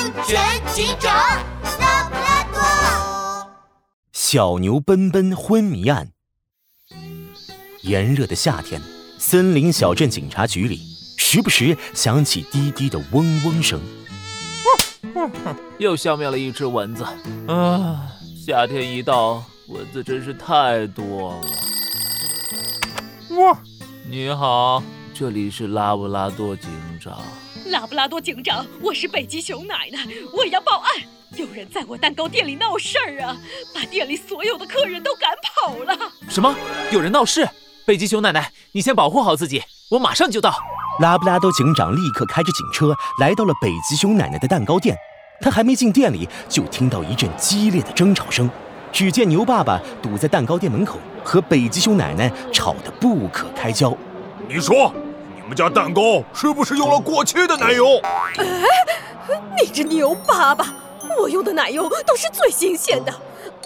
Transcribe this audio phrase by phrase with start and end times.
[0.00, 0.40] 安全
[0.72, 1.14] 警长
[1.78, 3.50] 拉布拉多。
[4.14, 6.12] 小牛奔奔昏迷案。
[7.82, 8.80] 炎热的夏天，
[9.18, 10.80] 森林小镇警察局里
[11.18, 13.78] 时不时响起滴滴的嗡嗡声。
[15.76, 17.04] 又消灭了一只蚊子
[17.46, 18.10] 啊！
[18.46, 21.38] 夏天一到，蚊子真是太多
[23.28, 23.36] 了。
[23.36, 23.58] 哇，
[24.08, 24.82] 你好，
[25.12, 27.20] 这里是拉布拉多警长。
[27.70, 30.04] 拉布拉多警长，我是北极熊奶奶，
[30.36, 30.90] 我要报案，
[31.36, 33.36] 有人在我蛋糕店里闹事儿啊，
[33.72, 35.96] 把店里所有的客人都赶跑了。
[36.28, 36.52] 什么？
[36.90, 37.48] 有人闹事？
[37.86, 40.52] 北极熊奶奶，你先保护好自己，我马上就到。
[40.98, 44.96] 拉布拉多警长立刻开着警车来到了北极熊奶奶的蛋糕店。
[45.40, 48.50] 他还没进店里，就听到一阵激烈的争吵声。
[48.90, 53.96] 只见牛爸爸堵在蛋糕店门口，和北极熊奶奶吵得不可开交。
[54.48, 55.09] 你说，你
[55.50, 58.00] 们家蛋糕是不是用了过期的奶油？
[58.38, 58.44] 哎，
[59.60, 60.72] 你这牛爸爸，
[61.18, 63.12] 我用的奶油都是最新鲜的，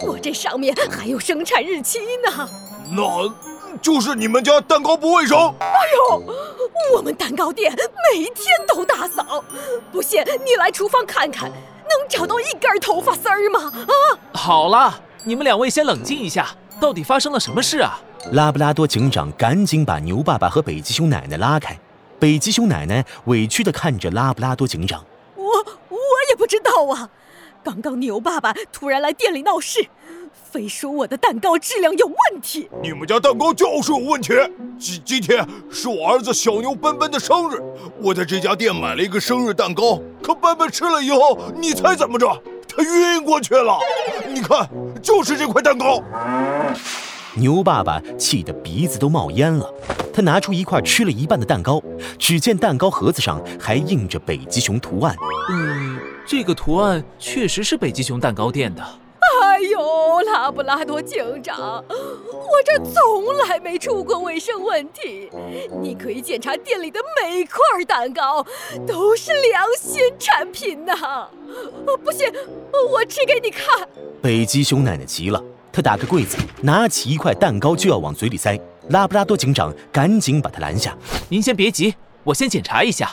[0.00, 2.48] 我这上面还有生产日期呢。
[2.90, 3.30] 那，
[3.82, 5.38] 就是你们家蛋糕不卫生。
[5.60, 6.22] 哎呦！
[6.94, 7.70] 我们蛋糕店
[8.10, 9.44] 每天都打扫，
[9.92, 13.70] 不信你来厨房看看，能找到一根头发丝儿吗？
[13.70, 13.92] 啊！
[14.32, 16.48] 好了，你们两位先冷静一下，
[16.80, 18.00] 到底发生了什么事啊？
[18.32, 21.78] 拉布拉多警长赶紧把牛爸爸和北极熊奶奶拉开。
[22.18, 25.04] 北极熊奶奶委屈地看着拉布拉多警长
[25.36, 25.98] ：“我我
[26.30, 27.10] 也不知道啊，
[27.62, 29.86] 刚刚牛爸爸突然来店里闹事。”
[30.50, 34.32] 非说我的蛋糕质量有问题，你们家蛋糕就是有问题。
[34.78, 37.60] 今今天是我儿子小牛奔奔的生日，
[38.00, 42.40] 我在这家店买了一个生日蛋糕，可奔奔吃了以后，你猜怎么着？
[42.68, 43.78] 他晕过去了。
[44.28, 44.68] 你看，
[45.02, 46.00] 就是这块蛋糕。
[47.36, 49.72] 牛爸爸气得鼻子都冒烟了，
[50.12, 51.82] 他拿出一块吃了一半的蛋糕，
[52.18, 55.16] 只见蛋糕盒子上还印着北极熊图案。
[55.50, 58.82] 嗯，这个图案确实是北极熊蛋糕店的。
[59.42, 65.30] 哎呦，拉布拉多警长，我这从来没出过卫生问题。
[65.80, 68.44] 你可以检查店里的每块蛋糕，
[68.86, 71.28] 都是良心产品呐。
[72.04, 72.28] 不信，
[72.90, 73.88] 我吃给你看。
[74.20, 75.42] 北极熊奶奶急了，
[75.74, 78.56] 她打开柜子，拿起一块蛋糕就要往嘴里塞。
[78.90, 80.96] 拉布拉多警长赶紧把他拦下
[81.28, 81.92] ：“您先别急，
[82.22, 83.10] 我先检查一下。”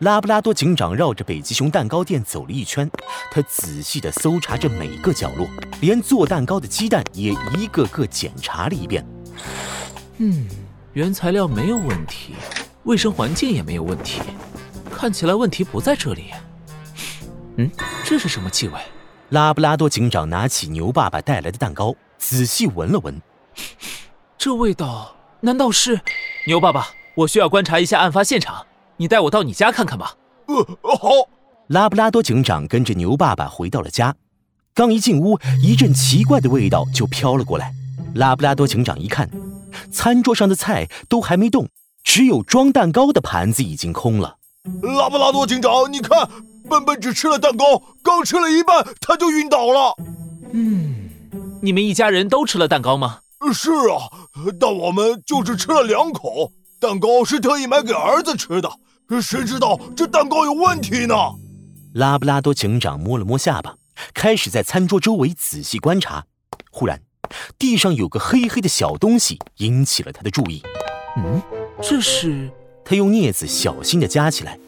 [0.00, 2.90] 拉布拉多警长绕着北极熊蛋糕店走了一圈，
[3.30, 5.46] 他仔细地搜查着每个角落，
[5.80, 9.06] 连做蛋糕的鸡蛋也一个个检查了一遍。
[10.18, 10.48] 嗯，
[10.94, 12.34] 原材料没有问题，
[12.82, 14.20] 卫生环境也没有问题，
[14.90, 16.32] 看起来问题不在这里。
[17.58, 17.70] 嗯，
[18.04, 18.74] 这是什么气味？
[19.32, 23.18] 拉布拉多警长拿起牛爸爸带来的蛋糕，仔细闻了闻，
[24.36, 25.98] 这味道难道是……
[26.46, 28.66] 牛爸爸，我需要观察一下案发现场。
[28.98, 30.14] 你带我到你家看看吧。
[30.48, 30.56] 呃，
[30.98, 31.08] 好。
[31.68, 34.14] 拉布拉多警长跟着牛爸爸回到了家，
[34.74, 37.72] 刚一进屋，一阵奇怪的味道就飘了过来。
[38.14, 39.30] 拉布拉多警长一看，
[39.90, 41.66] 餐桌上的菜都还没动，
[42.04, 44.36] 只有装蛋糕的盘子已经空了。
[44.82, 46.28] 拉布拉多警长，你看，
[46.72, 49.94] 笨笨只吃了蛋糕，刚吃了一半他就晕倒了。
[50.54, 51.10] 嗯，
[51.60, 53.18] 你们一家人都吃了蛋糕吗？
[53.52, 54.08] 是啊，
[54.58, 56.50] 但我们就只吃了两口。
[56.80, 58.70] 蛋糕是特意买给儿子吃的。
[59.20, 61.14] 谁知道这蛋糕有问题呢？
[61.92, 63.76] 拉布拉多警长摸了摸下巴，
[64.14, 66.24] 开始在餐桌周围仔细观察。
[66.70, 67.02] 忽然，
[67.58, 70.62] 地上有个黑黑的小东西引起了他的注意。
[71.18, 71.42] 嗯，
[71.82, 72.50] 这是……
[72.82, 74.58] 他用镊子小心地夹起来，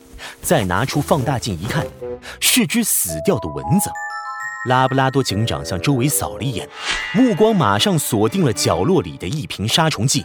[0.43, 1.87] 再拿出放大镜一看，
[2.41, 3.91] 是只死掉的蚊子。
[4.69, 6.69] 拉布拉多警长向周围扫了一眼，
[7.15, 10.25] 目光马上锁定了角落里的一瓶杀虫剂。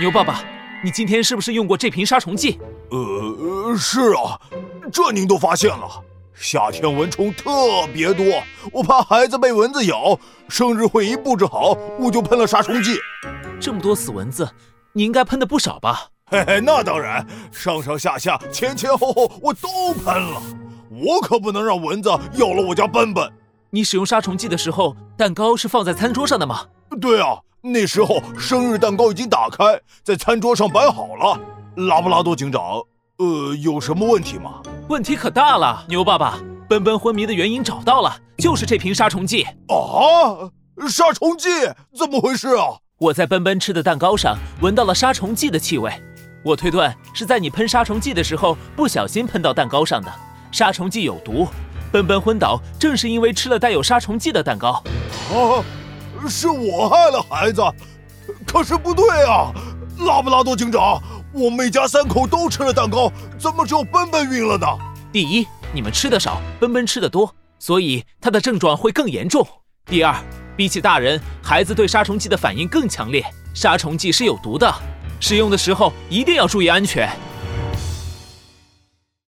[0.00, 0.42] 牛爸爸。
[0.84, 2.60] 你今天是不是用过这瓶杀虫剂？
[2.90, 4.38] 呃，是啊，
[4.92, 6.04] 这您都发现了。
[6.34, 7.50] 夏天蚊虫特
[7.92, 8.24] 别多，
[8.70, 10.16] 我怕孩子被蚊子咬，
[10.48, 12.96] 生日会一布置好，我就喷了杀虫剂。
[13.60, 14.48] 这么多死蚊子，
[14.92, 16.10] 你应该喷的不少吧？
[16.30, 20.42] 嘿嘿，那当然，上上下下、前前后后我都喷了。
[20.90, 23.32] 我可不能让蚊子咬了我家奔奔。
[23.70, 26.66] 你使用杀虫剂的时候，蛋糕是放在餐桌上的吗？
[27.00, 27.38] 对啊。
[27.60, 31.40] 那时候生日蛋糕已经打开，在餐桌上摆好了。
[31.88, 32.82] 拉布拉多警长，
[33.18, 34.62] 呃，有什么问题吗？
[34.88, 36.38] 问题可大了，牛爸爸，
[36.68, 39.42] 奔奔昏迷的原因找到了，就是这瓶杀虫剂。
[39.42, 40.48] 啊，
[40.88, 41.48] 杀虫剂？
[41.96, 42.78] 怎么回事啊？
[42.98, 45.92] 我在奔奔吃的蛋糕上闻到了杀虫剂的气味，
[46.42, 50.12] 我推断是在你喷杀虫剂的时候不小心喷到蛋糕上的。
[50.50, 51.46] 杀虫剂有毒，
[51.92, 54.82] 奔奔昏倒，正是因为吃了带有杀虫剂的蛋糕。
[55.30, 55.62] 啊，
[56.28, 57.62] 是我害了孩子。
[58.46, 59.52] 可是不对啊，
[59.98, 61.02] 拉布拉多警长，
[61.32, 64.66] 我们一家三口都吃了蛋糕，怎么只有奔奔晕了呢？
[65.12, 69.46] 第一，你们吃的少，奔奔吃的多，所以他的症状会更严重。
[69.86, 70.14] 第二，
[70.56, 73.24] 比起大人，孩子对杀虫剂的反应更强烈，
[73.54, 74.72] 杀虫剂是有毒的。
[75.20, 77.08] 使用的时候一定要注意安全。